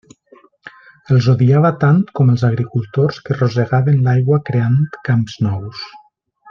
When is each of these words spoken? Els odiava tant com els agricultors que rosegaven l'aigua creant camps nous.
Els 1.15 1.27
odiava 1.33 1.71
tant 1.83 1.99
com 2.21 2.33
els 2.35 2.45
agricultors 2.49 3.21
que 3.27 3.37
rosegaven 3.39 4.03
l'aigua 4.09 4.41
creant 4.51 4.81
camps 5.11 5.41
nous. 5.49 5.89